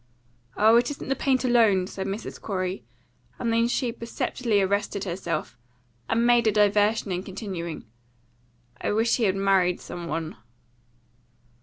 "Oh, 0.57 0.77
it 0.77 0.89
isn't 0.89 1.09
the 1.09 1.15
paint 1.15 1.45
alone," 1.45 1.85
said 1.85 2.07
Mrs. 2.07 2.41
Corey; 2.41 2.83
and 3.37 3.53
then 3.53 3.67
she 3.67 3.91
perceptibly 3.91 4.59
arrested 4.59 5.03
herself, 5.03 5.59
and 6.09 6.25
made 6.25 6.47
a 6.47 6.51
diversion 6.51 7.11
in 7.11 7.21
continuing: 7.21 7.85
"I 8.81 8.93
wish 8.93 9.17
he 9.17 9.25
had 9.25 9.35
married 9.35 9.79
some 9.79 10.07
one." 10.07 10.37